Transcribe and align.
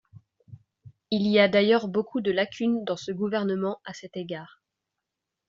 Il 1.11 1.27
y 1.27 1.37
a 1.37 1.47
d’ailleurs 1.47 1.87
beaucoup 1.87 2.21
de 2.21 2.31
lacunes 2.31 2.83
dans 2.85 2.97
ce 2.97 3.11
Gouvernement 3.11 3.79
à 3.85 3.93
cet 3.93 4.17
égard. 4.17 4.63